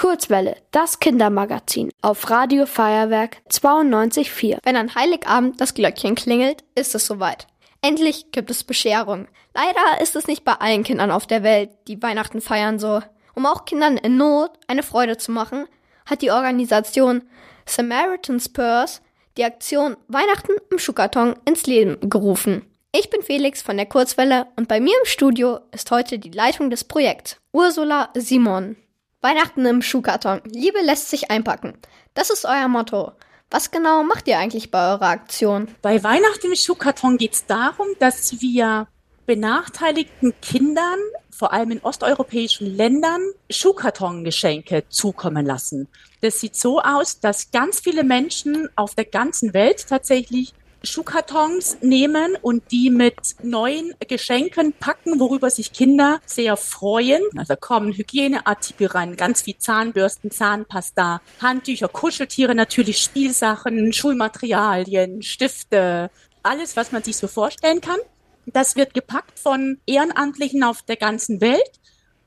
Kurzwelle, 0.00 0.56
das 0.70 0.98
Kindermagazin 0.98 1.90
auf 2.00 2.30
Radio 2.30 2.64
Feuerwerk 2.64 3.36
92.4. 3.50 4.56
Wenn 4.62 4.76
an 4.76 4.94
Heiligabend 4.94 5.60
das 5.60 5.74
Glöckchen 5.74 6.14
klingelt, 6.14 6.64
ist 6.74 6.94
es 6.94 7.04
soweit. 7.04 7.46
Endlich 7.82 8.32
gibt 8.32 8.50
es 8.50 8.64
Bescherung. 8.64 9.28
Leider 9.54 10.00
ist 10.00 10.16
es 10.16 10.26
nicht 10.26 10.42
bei 10.42 10.54
allen 10.54 10.84
Kindern 10.84 11.10
auf 11.10 11.26
der 11.26 11.42
Welt, 11.42 11.68
die 11.86 12.02
Weihnachten 12.02 12.40
feiern 12.40 12.78
so. 12.78 13.02
Um 13.34 13.44
auch 13.44 13.66
Kindern 13.66 13.98
in 13.98 14.16
Not 14.16 14.52
eine 14.68 14.82
Freude 14.82 15.18
zu 15.18 15.32
machen, 15.32 15.66
hat 16.06 16.22
die 16.22 16.30
Organisation 16.30 17.22
Samaritan 17.66 18.40
Spurs 18.40 19.02
die 19.36 19.44
Aktion 19.44 19.98
Weihnachten 20.08 20.52
im 20.70 20.78
Schuhkarton 20.78 21.34
ins 21.44 21.66
Leben 21.66 22.08
gerufen. 22.08 22.64
Ich 22.92 23.10
bin 23.10 23.20
Felix 23.20 23.60
von 23.60 23.76
der 23.76 23.84
Kurzwelle 23.84 24.46
und 24.56 24.66
bei 24.66 24.80
mir 24.80 24.94
im 24.98 25.06
Studio 25.06 25.60
ist 25.72 25.90
heute 25.90 26.18
die 26.18 26.30
Leitung 26.30 26.70
des 26.70 26.84
Projekts, 26.84 27.36
Ursula 27.52 28.08
Simon. 28.14 28.76
Weihnachten 29.22 29.66
im 29.66 29.82
Schuhkarton. 29.82 30.40
Liebe 30.44 30.80
lässt 30.80 31.10
sich 31.10 31.30
einpacken. 31.30 31.74
Das 32.14 32.30
ist 32.30 32.46
euer 32.46 32.68
Motto. 32.68 33.12
Was 33.50 33.70
genau 33.70 34.02
macht 34.02 34.26
ihr 34.28 34.38
eigentlich 34.38 34.70
bei 34.70 34.92
eurer 34.92 35.08
Aktion? 35.08 35.68
Bei 35.82 36.02
Weihnachten 36.02 36.46
im 36.46 36.56
Schuhkarton 36.56 37.18
geht 37.18 37.34
es 37.34 37.44
darum, 37.44 37.86
dass 37.98 38.40
wir 38.40 38.88
benachteiligten 39.26 40.32
Kindern, 40.40 40.98
vor 41.30 41.52
allem 41.52 41.72
in 41.72 41.80
osteuropäischen 41.80 42.74
Ländern, 42.74 43.20
Schuhkartongeschenke 43.50 44.88
zukommen 44.88 45.44
lassen. 45.44 45.88
Das 46.22 46.40
sieht 46.40 46.56
so 46.56 46.80
aus, 46.80 47.20
dass 47.20 47.50
ganz 47.50 47.80
viele 47.80 48.04
Menschen 48.04 48.70
auf 48.74 48.94
der 48.94 49.04
ganzen 49.04 49.52
Welt 49.52 49.86
tatsächlich 49.86 50.54
Schuhkartons 50.82 51.78
nehmen 51.82 52.36
und 52.40 52.70
die 52.70 52.90
mit 52.90 53.16
neuen 53.42 53.94
Geschenken 54.06 54.72
packen, 54.72 55.20
worüber 55.20 55.50
sich 55.50 55.72
Kinder 55.72 56.20
sehr 56.26 56.56
freuen. 56.56 57.22
Also 57.36 57.56
kommen 57.56 57.92
Hygieneartikel 57.92 58.88
rein, 58.88 59.16
ganz 59.16 59.46
wie 59.46 59.56
Zahnbürsten, 59.56 60.30
Zahnpasta, 60.30 61.20
Handtücher, 61.40 61.88
Kuscheltiere 61.88 62.54
natürlich, 62.54 62.98
Spielsachen, 62.98 63.92
Schulmaterialien, 63.92 65.22
Stifte, 65.22 66.10
alles, 66.42 66.76
was 66.76 66.92
man 66.92 67.02
sich 67.02 67.16
so 67.16 67.28
vorstellen 67.28 67.80
kann. 67.80 67.98
Das 68.46 68.76
wird 68.76 68.94
gepackt 68.94 69.38
von 69.38 69.78
Ehrenamtlichen 69.86 70.64
auf 70.64 70.82
der 70.82 70.96
ganzen 70.96 71.40
Welt 71.40 71.80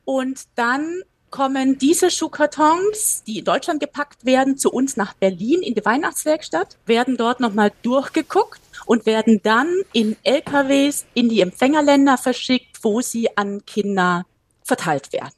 und 0.06 0.44
dann 0.56 1.04
kommen 1.34 1.80
diese 1.80 2.12
Schuhkartons, 2.12 3.24
die 3.26 3.40
in 3.40 3.46
Deutschland 3.46 3.80
gepackt 3.80 4.24
werden, 4.24 4.56
zu 4.56 4.72
uns 4.72 4.98
nach 4.98 5.16
Berlin 5.16 5.64
in 5.64 5.74
die 5.74 5.84
Weihnachtswerkstatt, 5.84 6.78
werden 6.86 7.18
dort 7.18 7.40
nochmal 7.40 7.72
durchgeguckt 7.82 8.62
und 8.86 9.08
werden 9.08 9.42
dann 9.42 9.68
in 9.94 10.16
LKWs 10.22 11.06
in 11.16 11.30
die 11.30 11.42
Empfängerländer 11.42 12.20
verschickt, 12.20 12.78
wo 12.84 13.02
sie 13.02 13.36
an 13.36 13.66
Kinder 13.66 14.28
verteilt 14.62 15.12
werden. 15.12 15.34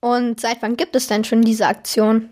Und 0.00 0.40
seit 0.40 0.60
wann 0.60 0.76
gibt 0.76 0.94
es 0.94 1.06
denn 1.06 1.24
schon 1.24 1.40
diese 1.40 1.68
Aktion? 1.68 2.28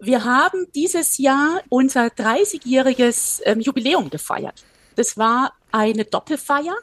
Wir 0.00 0.24
haben 0.24 0.66
dieses 0.74 1.18
Jahr 1.18 1.60
unser 1.68 2.06
30-jähriges 2.06 3.42
ähm, 3.44 3.60
Jubiläum 3.60 4.10
gefeiert. 4.10 4.64
Das 4.96 5.16
war 5.16 5.52
eine 5.70 6.04
Doppelfeier. 6.04 6.74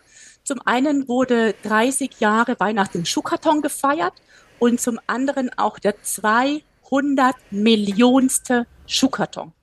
Zum 0.45 0.61
einen 0.63 1.09
wurde 1.09 1.53
30 1.63 2.22
Jahre 2.22 2.57
Weihnachten 2.61 3.00
im 3.00 3.05
Schuhkarton 3.05 3.61
gefeiert 3.61 4.13
und 4.59 4.79
zum 4.79 4.99
anderen 5.07 5.51
auch 5.57 5.79
der 5.79 6.01
200 6.01 7.35
Millionste 7.51 8.67
Schuhkarton. 8.87 9.53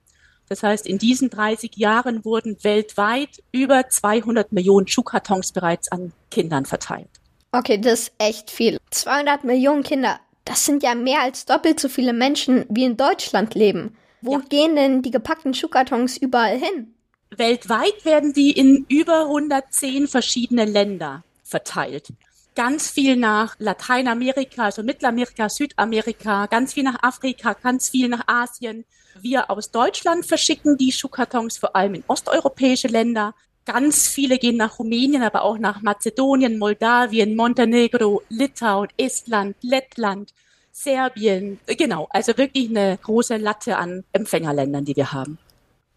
Das 0.49 0.63
heißt, 0.63 0.85
in 0.85 0.97
diesen 0.97 1.29
30 1.29 1.77
Jahren 1.77 2.25
wurden 2.25 2.57
weltweit 2.61 3.41
über 3.53 3.87
200 3.87 4.51
Millionen 4.51 4.87
Schuhkartons 4.87 5.53
bereits 5.53 5.91
an 5.91 6.11
Kindern 6.29 6.65
verteilt. 6.65 7.09
Okay, 7.53 7.77
das 7.77 8.01
ist 8.01 8.11
echt 8.17 8.51
viel. 8.51 8.77
200 8.89 9.45
Millionen 9.45 9.83
Kinder, 9.83 10.19
das 10.43 10.65
sind 10.65 10.83
ja 10.83 10.93
mehr 10.95 11.21
als 11.21 11.45
doppelt 11.45 11.79
so 11.79 11.87
viele 11.87 12.11
Menschen, 12.11 12.65
wie 12.69 12.83
in 12.83 12.97
Deutschland 12.97 13.55
leben. 13.55 13.95
Wo 14.21 14.33
ja. 14.33 14.41
gehen 14.49 14.75
denn 14.75 15.01
die 15.01 15.11
gepackten 15.11 15.53
Schuhkartons 15.53 16.17
überall 16.17 16.57
hin? 16.57 16.93
Weltweit 17.29 18.03
werden 18.03 18.33
die 18.33 18.51
in 18.51 18.85
über 18.89 19.21
110 19.21 20.07
verschiedene 20.07 20.65
Länder 20.65 21.23
verteilt 21.43 22.11
ganz 22.55 22.89
viel 22.89 23.15
nach 23.15 23.55
Lateinamerika, 23.59 24.65
also 24.65 24.83
Mittelamerika, 24.83 25.49
Südamerika, 25.49 26.45
ganz 26.47 26.73
viel 26.73 26.83
nach 26.83 27.01
Afrika, 27.01 27.53
ganz 27.53 27.89
viel 27.89 28.09
nach 28.09 28.27
Asien. 28.27 28.85
Wir 29.21 29.49
aus 29.49 29.71
Deutschland 29.71 30.25
verschicken 30.25 30.77
die 30.77 30.91
Schuhkartons 30.91 31.57
vor 31.57 31.75
allem 31.75 31.95
in 31.95 32.03
osteuropäische 32.07 32.87
Länder. 32.87 33.33
Ganz 33.65 34.07
viele 34.07 34.37
gehen 34.37 34.57
nach 34.57 34.79
Rumänien, 34.79 35.21
aber 35.21 35.43
auch 35.43 35.57
nach 35.57 35.81
Mazedonien, 35.81 36.57
Moldawien, 36.57 37.35
Montenegro, 37.35 38.23
Litauen, 38.29 38.89
Estland, 38.97 39.55
Lettland, 39.61 40.33
Serbien. 40.71 41.59
Genau, 41.67 42.07
also 42.09 42.37
wirklich 42.37 42.69
eine 42.69 42.97
große 43.01 43.37
Latte 43.37 43.77
an 43.77 44.03
Empfängerländern, 44.13 44.85
die 44.85 44.95
wir 44.95 45.11
haben. 45.11 45.37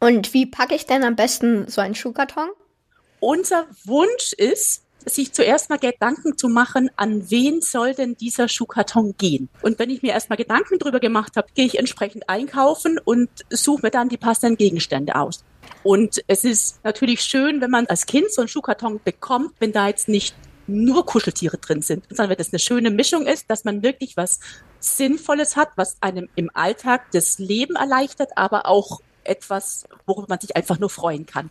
Und 0.00 0.34
wie 0.34 0.46
packe 0.46 0.74
ich 0.74 0.84
denn 0.86 1.04
am 1.04 1.16
besten 1.16 1.66
so 1.68 1.80
einen 1.80 1.94
Schuhkarton? 1.94 2.50
Unser 3.20 3.66
Wunsch 3.84 4.34
ist, 4.34 4.83
sich 5.06 5.32
zuerst 5.32 5.70
mal 5.70 5.78
Gedanken 5.78 6.36
zu 6.36 6.48
machen, 6.48 6.90
an 6.96 7.30
wen 7.30 7.60
soll 7.60 7.94
denn 7.94 8.16
dieser 8.16 8.48
Schuhkarton 8.48 9.14
gehen. 9.18 9.48
Und 9.62 9.78
wenn 9.78 9.90
ich 9.90 10.02
mir 10.02 10.12
erstmal 10.12 10.36
Gedanken 10.36 10.78
drüber 10.78 11.00
gemacht 11.00 11.36
habe, 11.36 11.48
gehe 11.54 11.66
ich 11.66 11.78
entsprechend 11.78 12.28
einkaufen 12.28 12.98
und 13.04 13.28
suche 13.50 13.82
mir 13.82 13.90
dann 13.90 14.08
die 14.08 14.16
passenden 14.16 14.56
Gegenstände 14.56 15.14
aus. 15.16 15.44
Und 15.82 16.22
es 16.26 16.44
ist 16.44 16.82
natürlich 16.84 17.20
schön, 17.22 17.60
wenn 17.60 17.70
man 17.70 17.86
als 17.86 18.06
Kind 18.06 18.32
so 18.32 18.42
einen 18.42 18.48
Schuhkarton 18.48 19.00
bekommt, 19.04 19.52
wenn 19.58 19.72
da 19.72 19.88
jetzt 19.88 20.08
nicht 20.08 20.34
nur 20.66 21.04
Kuscheltiere 21.04 21.58
drin 21.58 21.82
sind, 21.82 22.06
sondern 22.08 22.30
wenn 22.30 22.38
das 22.38 22.52
eine 22.52 22.58
schöne 22.58 22.90
Mischung 22.90 23.26
ist, 23.26 23.50
dass 23.50 23.64
man 23.64 23.82
wirklich 23.82 24.16
was 24.16 24.40
Sinnvolles 24.80 25.56
hat, 25.56 25.70
was 25.76 25.98
einem 26.00 26.28
im 26.36 26.50
Alltag 26.54 27.10
das 27.12 27.38
Leben 27.38 27.76
erleichtert, 27.76 28.30
aber 28.36 28.66
auch 28.66 29.00
etwas, 29.24 29.84
worüber 30.06 30.26
man 30.28 30.40
sich 30.40 30.56
einfach 30.56 30.78
nur 30.78 30.90
freuen 30.90 31.26
kann. 31.26 31.50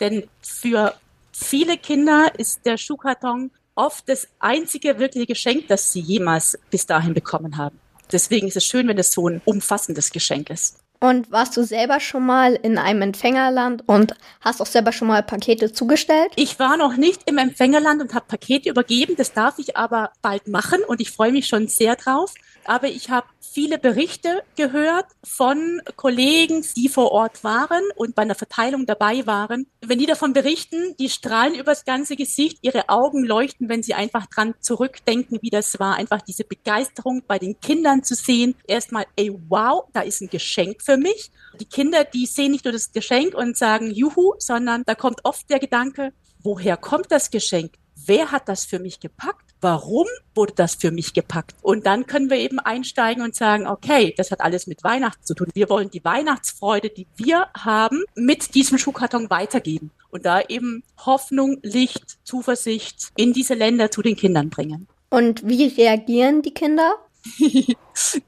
Denn 0.00 0.28
für 0.40 0.94
viele 1.34 1.76
Kinder 1.76 2.32
ist 2.38 2.64
der 2.64 2.76
Schuhkarton 2.76 3.50
oft 3.74 4.08
das 4.08 4.28
einzige 4.38 4.98
wirkliche 4.98 5.26
Geschenk, 5.26 5.68
das 5.68 5.92
sie 5.92 6.00
jemals 6.00 6.58
bis 6.70 6.86
dahin 6.86 7.14
bekommen 7.14 7.56
haben. 7.56 7.78
Deswegen 8.12 8.46
ist 8.46 8.56
es 8.56 8.64
schön, 8.64 8.86
wenn 8.86 8.98
es 8.98 9.10
so 9.10 9.28
ein 9.28 9.40
umfassendes 9.44 10.10
Geschenk 10.10 10.50
ist. 10.50 10.83
Und 11.04 11.30
warst 11.30 11.54
du 11.58 11.64
selber 11.64 12.00
schon 12.00 12.24
mal 12.24 12.54
in 12.54 12.78
einem 12.78 13.02
Empfängerland 13.02 13.84
und 13.86 14.14
hast 14.40 14.62
auch 14.62 14.66
selber 14.66 14.90
schon 14.90 15.08
mal 15.08 15.22
Pakete 15.22 15.70
zugestellt? 15.70 16.32
Ich 16.36 16.58
war 16.58 16.78
noch 16.78 16.96
nicht 16.96 17.28
im 17.28 17.36
Empfängerland 17.36 18.00
und 18.00 18.14
habe 18.14 18.24
Pakete 18.26 18.70
übergeben. 18.70 19.14
Das 19.14 19.34
darf 19.34 19.58
ich 19.58 19.76
aber 19.76 20.12
bald 20.22 20.48
machen 20.48 20.82
und 20.82 21.02
ich 21.02 21.10
freue 21.10 21.30
mich 21.30 21.46
schon 21.46 21.68
sehr 21.68 21.96
drauf 21.96 22.32
aber 22.64 22.88
ich 22.88 23.10
habe 23.10 23.26
viele 23.40 23.78
Berichte 23.78 24.42
gehört 24.56 25.06
von 25.22 25.80
Kollegen, 25.96 26.66
die 26.76 26.88
vor 26.88 27.12
Ort 27.12 27.44
waren 27.44 27.82
und 27.94 28.14
bei 28.14 28.22
einer 28.22 28.34
Verteilung 28.34 28.86
dabei 28.86 29.26
waren. 29.26 29.66
Wenn 29.80 29.98
die 29.98 30.06
davon 30.06 30.32
berichten, 30.32 30.96
die 30.98 31.08
strahlen 31.08 31.54
übers 31.54 31.84
ganze 31.84 32.16
Gesicht, 32.16 32.58
ihre 32.62 32.88
Augen 32.88 33.24
leuchten, 33.24 33.68
wenn 33.68 33.82
sie 33.82 33.94
einfach 33.94 34.26
dran 34.26 34.54
zurückdenken, 34.60 35.38
wie 35.42 35.50
das 35.50 35.78
war. 35.78 35.96
Einfach 35.96 36.22
diese 36.22 36.44
Begeisterung 36.44 37.22
bei 37.26 37.38
den 37.38 37.60
Kindern 37.60 38.02
zu 38.02 38.14
sehen. 38.14 38.56
Erstmal, 38.66 39.06
ey, 39.16 39.32
wow, 39.48 39.84
da 39.92 40.00
ist 40.00 40.20
ein 40.20 40.30
Geschenk 40.30 40.82
für 40.94 41.00
mich. 41.00 41.30
Die 41.60 41.66
Kinder, 41.66 42.04
die 42.04 42.26
sehen 42.26 42.52
nicht 42.52 42.64
nur 42.64 42.72
das 42.72 42.92
Geschenk 42.92 43.34
und 43.34 43.56
sagen 43.56 43.90
Juhu, 43.90 44.34
sondern 44.38 44.82
da 44.86 44.94
kommt 44.94 45.24
oft 45.24 45.48
der 45.50 45.58
Gedanke, 45.58 46.12
woher 46.42 46.76
kommt 46.76 47.10
das 47.10 47.30
Geschenk? 47.30 47.74
Wer 48.06 48.32
hat 48.32 48.48
das 48.48 48.64
für 48.64 48.78
mich 48.78 49.00
gepackt? 49.00 49.44
warum 49.64 50.06
wurde 50.34 50.52
das 50.54 50.74
für 50.74 50.90
mich 50.90 51.14
gepackt? 51.14 51.54
Und 51.62 51.86
dann 51.86 52.06
können 52.06 52.28
wir 52.28 52.36
eben 52.36 52.58
einsteigen 52.58 53.24
und 53.24 53.34
sagen, 53.34 53.66
okay, 53.66 54.12
das 54.14 54.30
hat 54.30 54.42
alles 54.42 54.66
mit 54.66 54.84
Weihnachten 54.84 55.24
zu 55.24 55.32
tun. 55.32 55.48
Wir 55.54 55.70
wollen 55.70 55.90
die 55.90 56.04
Weihnachtsfreude, 56.04 56.90
die 56.90 57.06
wir 57.16 57.48
haben, 57.56 58.04
mit 58.14 58.54
diesem 58.54 58.76
Schuhkarton 58.76 59.30
weitergeben 59.30 59.90
und 60.10 60.26
da 60.26 60.42
eben 60.42 60.84
Hoffnung, 61.06 61.60
Licht, 61.62 62.18
Zuversicht 62.24 63.10
in 63.16 63.32
diese 63.32 63.54
Länder 63.54 63.90
zu 63.90 64.02
den 64.02 64.16
Kindern 64.16 64.50
bringen. 64.50 64.86
Und 65.08 65.48
wie 65.48 65.66
reagieren 65.68 66.42
die 66.42 66.52
Kinder? 66.52 66.96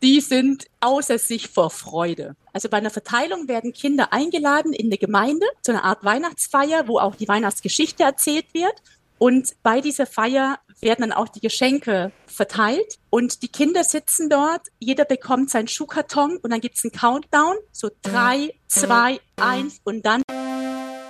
die 0.03 0.21
sind 0.21 0.67
außer 0.81 1.19
sich 1.19 1.49
vor 1.49 1.71
Freude. 1.71 2.37
Also 2.53 2.69
bei 2.69 2.79
einer 2.79 2.91
Verteilung 2.91 3.49
werden 3.49 3.73
Kinder 3.73 4.13
eingeladen 4.13 4.73
in 4.73 4.87
eine 4.87 4.99
Gemeinde 4.99 5.47
zu 5.63 5.73
einer 5.73 5.85
Art 5.85 6.05
Weihnachtsfeier, 6.05 6.89
wo 6.89 6.99
auch 6.99 7.15
die 7.15 7.29
Weihnachtsgeschichte 7.29 8.03
erzählt 8.03 8.47
wird. 8.55 8.75
Und 9.19 9.55
bei 9.63 9.81
dieser 9.81 10.07
Feier 10.07 10.59
werden 10.81 11.03
dann 11.03 11.13
auch 11.13 11.29
die 11.29 11.41
Geschenke 11.41 12.13
verteilt 12.27 12.99
und 13.09 13.43
die 13.43 13.49
Kinder 13.49 13.83
sitzen 13.83 14.29
dort, 14.29 14.69
jeder 14.79 15.05
bekommt 15.05 15.51
seinen 15.51 15.69
Schuhkarton 15.69 16.37
und 16.37 16.51
dann 16.51 16.61
gibt's 16.61 16.85
einen 16.85 16.93
Countdown, 16.93 17.57
so 17.73 17.89
drei, 18.03 18.53
zwei, 18.67 19.21
eins 19.37 19.81
und 19.85 20.05
dann 20.05 20.23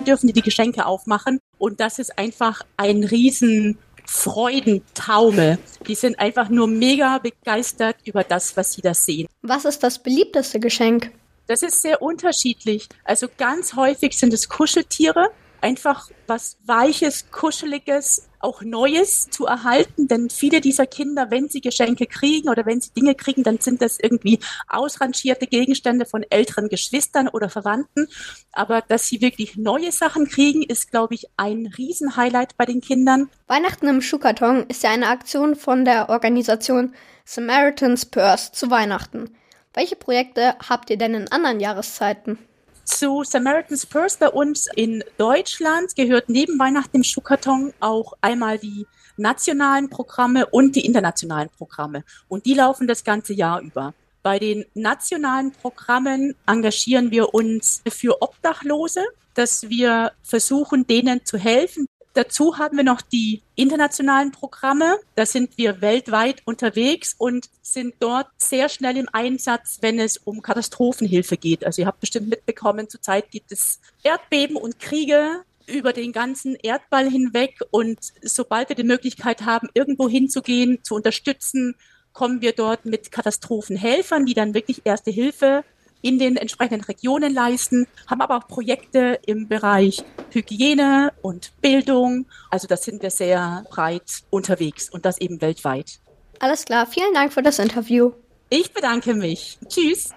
dürfen 0.05 0.27
die 0.27 0.33
die 0.33 0.41
Geschenke 0.41 0.85
aufmachen 0.85 1.39
und 1.57 1.79
das 1.81 1.99
ist 1.99 2.17
einfach 2.17 2.61
ein 2.77 3.03
riesen 3.03 3.77
Freudentaumel. 4.07 5.59
Die 5.85 5.95
sind 5.95 6.19
einfach 6.19 6.49
nur 6.49 6.67
mega 6.67 7.19
begeistert 7.19 7.97
über 8.05 8.23
das, 8.23 8.57
was 8.57 8.73
sie 8.73 8.81
da 8.81 8.93
sehen. 8.93 9.27
Was 9.41 9.65
ist 9.65 9.83
das 9.83 9.99
beliebteste 9.99 10.59
Geschenk? 10.59 11.11
Das 11.47 11.61
ist 11.61 11.81
sehr 11.81 12.01
unterschiedlich. 12.01 12.89
Also 13.03 13.27
ganz 13.37 13.75
häufig 13.75 14.17
sind 14.17 14.33
es 14.33 14.49
Kuscheltiere, 14.49 15.29
einfach 15.61 16.09
was 16.27 16.57
Weiches, 16.65 17.31
Kuscheliges, 17.31 18.27
auch 18.39 18.61
Neues 18.61 19.29
zu 19.29 19.45
erhalten. 19.45 20.07
Denn 20.07 20.29
viele 20.29 20.61
dieser 20.61 20.85
Kinder, 20.85 21.31
wenn 21.31 21.49
sie 21.49 21.61
Geschenke 21.61 22.05
kriegen 22.05 22.49
oder 22.49 22.65
wenn 22.65 22.81
sie 22.81 22.91
Dinge 22.91 23.15
kriegen, 23.15 23.43
dann 23.43 23.59
sind 23.59 23.81
das 23.81 23.99
irgendwie 23.99 24.39
ausrangierte 24.67 25.47
Gegenstände 25.47 26.05
von 26.05 26.23
älteren 26.29 26.69
Geschwistern 26.69 27.27
oder 27.27 27.49
Verwandten. 27.49 28.07
Aber 28.51 28.81
dass 28.81 29.07
sie 29.07 29.21
wirklich 29.21 29.57
neue 29.57 29.91
Sachen 29.91 30.27
kriegen, 30.27 30.63
ist, 30.63 30.91
glaube 30.91 31.15
ich, 31.15 31.27
ein 31.37 31.71
Riesenhighlight 31.77 32.57
bei 32.57 32.65
den 32.65 32.81
Kindern. 32.81 33.29
Weihnachten 33.47 33.87
im 33.87 34.01
Schuhkarton 34.01 34.65
ist 34.67 34.83
ja 34.83 34.91
eine 34.91 35.07
Aktion 35.07 35.55
von 35.55 35.85
der 35.85 36.09
Organisation 36.09 36.93
Samaritan's 37.25 38.05
Purse 38.05 38.51
zu 38.51 38.69
Weihnachten. 38.69 39.35
Welche 39.73 39.95
Projekte 39.95 40.55
habt 40.67 40.89
ihr 40.89 40.97
denn 40.97 41.13
in 41.13 41.31
anderen 41.31 41.59
Jahreszeiten? 41.59 42.39
Zu 42.87 43.23
Samaritan's 43.23 43.85
Purse 43.85 44.17
bei 44.17 44.29
uns 44.29 44.67
in 44.73 45.03
Deutschland 45.17 45.93
gehört 45.95 46.29
neben 46.29 46.57
Weihnachten 46.57 46.95
im 46.95 47.03
Schuhkarton 47.03 47.73
auch 47.81 48.13
einmal 48.21 48.57
die 48.57 48.87
nationalen 49.17 49.89
Programme 49.89 50.45
und 50.45 50.75
die 50.75 50.85
internationalen 50.85 51.49
Programme. 51.49 52.05
Und 52.29 52.45
die 52.45 52.53
laufen 52.53 52.87
das 52.87 53.03
ganze 53.03 53.33
Jahr 53.33 53.59
über. 53.59 53.93
Bei 54.23 54.39
den 54.39 54.65
nationalen 54.73 55.51
Programmen 55.51 56.33
engagieren 56.47 57.11
wir 57.11 57.33
uns 57.33 57.83
für 57.89 58.21
Obdachlose, 58.21 59.03
dass 59.33 59.69
wir 59.69 60.13
versuchen, 60.23 60.87
denen 60.87 61.25
zu 61.25 61.37
helfen, 61.37 61.87
Dazu 62.17 62.57
haben 62.57 62.77
wir 62.77 62.83
noch 62.83 63.01
die 63.01 63.43
internationalen 63.53 64.31
Programme. 64.31 64.97
Da 65.13 65.27
sind 65.27 65.55
wir 65.59 65.81
weltweit 65.81 66.41
unterwegs 66.45 67.13
und 67.15 67.47
sind 67.61 67.93
dort 67.99 68.25
sehr 68.37 68.69
schnell 68.69 68.97
im 68.97 69.07
Einsatz, 69.13 69.77
wenn 69.81 69.99
es 69.99 70.17
um 70.17 70.41
Katastrophenhilfe 70.41 71.37
geht. 71.37 71.63
Also 71.63 71.83
ihr 71.83 71.87
habt 71.87 71.99
bestimmt 71.99 72.27
mitbekommen, 72.27 72.89
zurzeit 72.89 73.29
gibt 73.29 73.51
es 73.51 73.79
Erdbeben 74.01 74.55
und 74.55 74.79
Kriege 74.79 75.43
über 75.67 75.93
den 75.93 76.11
ganzen 76.11 76.55
Erdball 76.55 77.07
hinweg. 77.07 77.59
Und 77.69 77.99
sobald 78.23 78.69
wir 78.69 78.75
die 78.75 78.81
Möglichkeit 78.83 79.43
haben, 79.43 79.69
irgendwo 79.75 80.09
hinzugehen, 80.09 80.79
zu 80.83 80.95
unterstützen, 80.95 81.75
kommen 82.13 82.41
wir 82.41 82.53
dort 82.53 82.85
mit 82.85 83.11
Katastrophenhelfern, 83.11 84.25
die 84.25 84.33
dann 84.33 84.55
wirklich 84.55 84.81
erste 84.85 85.11
Hilfe 85.11 85.63
in 86.01 86.19
den 86.19 86.37
entsprechenden 86.37 86.83
Regionen 86.83 87.33
leisten, 87.33 87.87
haben 88.07 88.21
aber 88.21 88.37
auch 88.37 88.47
Projekte 88.47 89.19
im 89.25 89.47
Bereich 89.47 90.03
Hygiene 90.31 91.13
und 91.21 91.51
Bildung. 91.61 92.25
Also 92.49 92.67
da 92.67 92.77
sind 92.77 93.01
wir 93.01 93.09
sehr 93.09 93.65
breit 93.69 94.23
unterwegs 94.29 94.89
und 94.89 95.05
das 95.05 95.19
eben 95.19 95.41
weltweit. 95.41 95.99
Alles 96.39 96.65
klar, 96.65 96.85
vielen 96.85 97.13
Dank 97.13 97.33
für 97.33 97.41
das 97.41 97.59
Interview. 97.59 98.11
Ich 98.49 98.73
bedanke 98.73 99.13
mich. 99.13 99.57
Tschüss. 99.67 100.11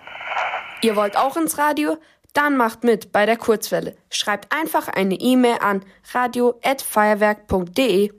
Ihr 0.82 0.96
wollt 0.96 1.16
auch 1.16 1.36
ins 1.36 1.58
Radio? 1.58 1.96
Dann 2.32 2.56
macht 2.56 2.84
mit 2.84 3.12
bei 3.12 3.26
der 3.26 3.36
Kurzwelle. 3.36 3.96
Schreibt 4.08 4.54
einfach 4.54 4.88
eine 4.88 5.16
E-Mail 5.16 5.58
an 5.60 5.84
radio@feuerwerk.de. 6.12 8.12